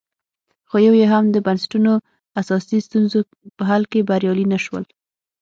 خو 0.69 0.75
یو 0.85 0.93
یې 1.01 1.05
هم 1.13 1.23
د 1.31 1.37
بنسټونو 1.45 1.91
اساسي 2.41 2.77
ستونزو 2.87 3.19
په 3.57 3.63
حل 3.69 3.83
کې 3.91 4.07
بریالي 4.09 4.45
نه 4.53 4.59
شول 4.63 4.83